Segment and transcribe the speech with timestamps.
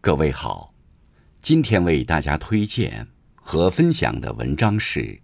[0.00, 0.72] 各位好，
[1.42, 3.04] 今天为大家推荐
[3.34, 5.00] 和分享的文章是《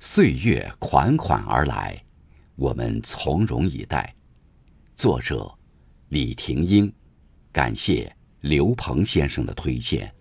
[0.00, 2.02] 岁月款款而来，
[2.56, 4.12] 我们从容以待》，
[5.00, 5.48] 作者
[6.08, 6.92] 李廷英，
[7.52, 10.12] 感谢刘鹏先生的推荐。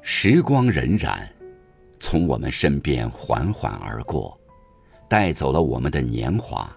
[0.00, 1.18] 时光荏苒。
[2.02, 4.36] 从我们身边缓缓而过，
[5.08, 6.68] 带走了我们的年华，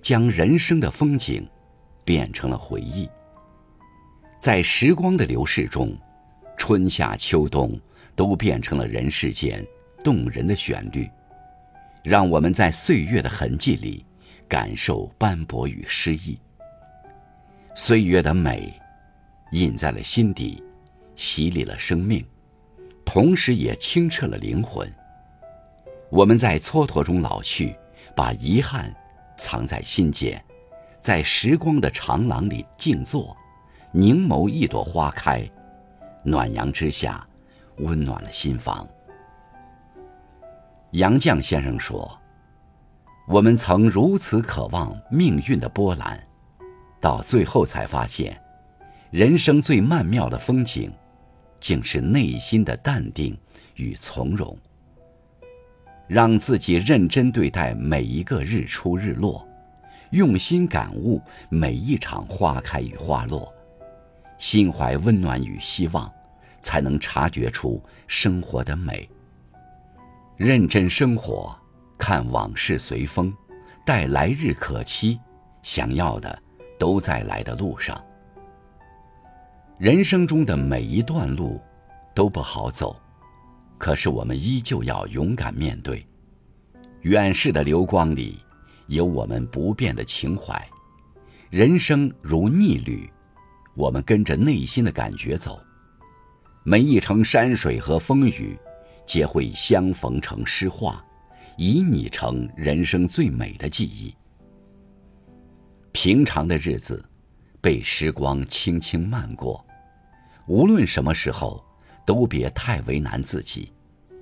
[0.00, 1.46] 将人生的风景
[2.06, 3.06] 变成了回忆。
[4.40, 5.94] 在时光的流逝中，
[6.56, 7.78] 春夏秋冬
[8.16, 9.62] 都变成了人世间
[10.02, 11.06] 动人的旋律，
[12.02, 14.02] 让我们在岁月的痕迹里
[14.48, 16.38] 感受斑驳与诗意。
[17.74, 18.72] 岁月的美，
[19.50, 20.64] 印在了心底，
[21.14, 22.24] 洗礼了生命。
[23.12, 24.90] 同时也清澈了灵魂。
[26.08, 27.76] 我们在蹉跎中老去，
[28.16, 28.90] 把遗憾
[29.36, 30.42] 藏在心间，
[31.02, 33.36] 在时光的长廊里静坐，
[33.92, 35.46] 凝眸一朵花开，
[36.24, 37.22] 暖阳之下，
[37.80, 38.88] 温暖了心房。
[40.92, 42.18] 杨绛先生说
[43.28, 46.18] ：“我们曾如此渴望命运的波澜，
[46.98, 48.40] 到最后才发现，
[49.10, 50.90] 人生最曼妙的风景。”
[51.62, 53.38] 竟是内心的淡定
[53.76, 54.58] 与从容，
[56.08, 59.48] 让自己认真对待每一个日出日落，
[60.10, 63.50] 用心感悟每一场花开与花落，
[64.38, 66.12] 心怀温暖与希望，
[66.60, 69.08] 才能察觉出生活的美。
[70.36, 71.56] 认真生活，
[71.96, 73.32] 看往事随风，
[73.86, 75.20] 待来日可期，
[75.62, 76.36] 想要的
[76.76, 78.04] 都在来的路上。
[79.82, 81.60] 人生中的每一段路
[82.14, 82.94] 都不好走，
[83.78, 86.06] 可是我们依旧要勇敢面对。
[87.00, 88.38] 远逝的流光里，
[88.86, 90.56] 有我们不变的情怀。
[91.50, 93.10] 人生如逆旅，
[93.74, 95.60] 我们跟着内心的感觉走。
[96.62, 98.56] 每一程山水和风雨，
[99.04, 101.04] 皆会相逢成诗画，
[101.56, 104.14] 以你成人生最美的记忆。
[105.90, 107.04] 平常的日子，
[107.60, 109.66] 被时光轻轻漫过。
[110.46, 111.64] 无论什么时候，
[112.04, 113.72] 都别太为难自己，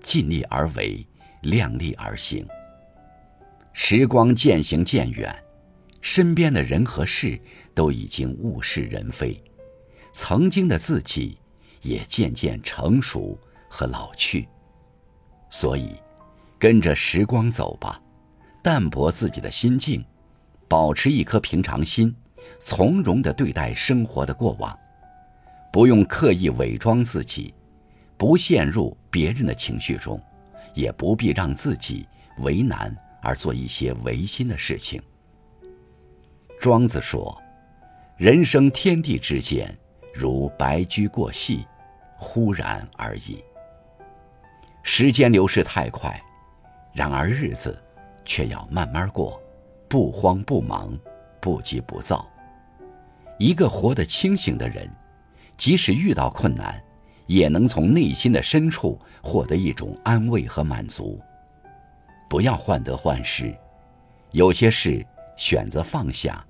[0.03, 1.07] 尽力而为，
[1.43, 2.47] 量力而行。
[3.73, 5.35] 时光渐行渐远，
[6.01, 7.41] 身边的人和事
[7.75, 9.43] 都已经物是人非，
[10.13, 11.39] 曾经的自己
[11.83, 13.39] 也渐渐成熟
[13.69, 14.47] 和老去。
[15.49, 15.95] 所以，
[16.59, 18.01] 跟着时光走吧，
[18.63, 20.05] 淡泊自己的心境，
[20.69, 22.15] 保持一颗平常心，
[22.63, 24.79] 从容地对待生活的过往。
[25.73, 27.55] 不用刻意伪装自己，
[28.17, 30.21] 不陷入别人的情绪中，
[30.75, 32.07] 也不必让自己
[32.39, 35.01] 为难而做一些违心的事情。
[36.59, 37.41] 庄子说
[38.19, 39.73] ：“人生天地之间，
[40.13, 41.65] 如白驹过隙，
[42.17, 43.43] 忽然而已。”
[44.83, 46.21] 时间流逝太快，
[46.93, 47.81] 然而日子
[48.25, 49.41] 却要慢慢过，
[49.89, 50.99] 不慌不忙，
[51.41, 52.29] 不急不躁。
[53.39, 54.91] 一个活得清醒的人。
[55.61, 56.83] 即使遇到困难，
[57.27, 61.21] 也能从内心的深处获得一种安慰和满足。
[62.31, 63.55] 不要患得患失，
[64.31, 65.05] 有些事
[65.37, 66.43] 选择放下，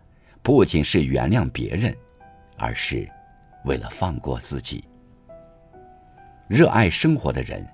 [0.44, 1.92] 不仅是原谅别人，
[2.56, 3.10] 而是
[3.64, 4.84] 为了放过自己。
[6.46, 7.66] 热爱生活的人，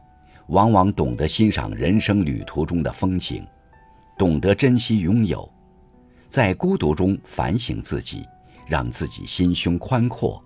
[0.46, 3.46] 往往懂得欣赏人生旅途中的风景，
[4.16, 5.46] 懂得珍惜拥有，
[6.30, 8.26] 在孤独中反省自己，
[8.66, 10.42] 让自己心胸宽阔。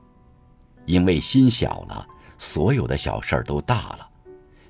[0.91, 2.05] 因为心小了，
[2.37, 4.11] 所有的小事儿都大了；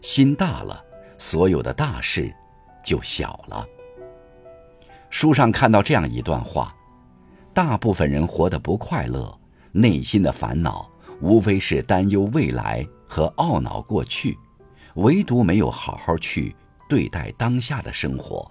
[0.03, 0.85] 心大了，
[1.17, 2.31] 所有的大事
[2.85, 3.67] 就小了。
[5.09, 6.77] 书上看到这样一段话：
[7.55, 9.35] 大部分人活得不快乐，
[9.73, 10.87] 内心的烦恼
[11.23, 14.37] 无非是担忧未来和懊恼过去，
[14.97, 16.55] 唯独没有好好去
[16.87, 18.47] 对待当下的生活。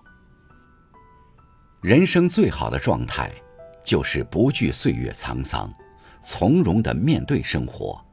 [1.82, 3.32] 人生最好的状态，
[3.84, 5.72] 就是不惧岁月沧桑。
[6.24, 8.04] 从容地面对生活，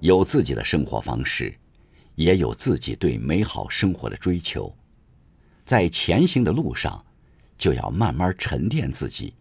[0.00, 1.54] 有自己的生活方式，
[2.14, 4.74] 也有自己对美好生活的追求。
[5.64, 7.04] 在前行的路上，
[7.56, 9.34] 就要慢慢沉淀自己，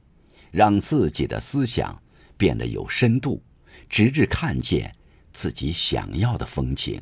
[0.51, 1.99] 让自己的思想
[2.37, 3.41] 变得有深度，
[3.89, 4.91] 直至看见
[5.33, 7.01] 自己想要的风景。